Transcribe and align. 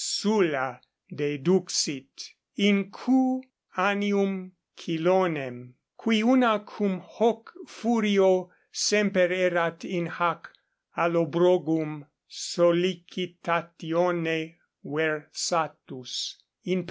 Sulla 0.03 0.81
deduxit, 1.13 2.33
in 2.55 2.89
Q. 2.89 3.39
Annium 3.77 4.53
Chilonem, 4.75 5.75
qui 5.95 6.23
una 6.23 6.57
cum 6.65 6.99
hoc 7.01 7.53
Furio 7.67 8.49
semper 8.71 9.31
erat 9.31 9.85
in 9.85 10.07
hac 10.07 10.49
Allobrogum 10.97 12.03
sollicitatione 12.27 14.55
versatus, 14.83 16.35
in 16.63 16.79
P. 16.79 16.79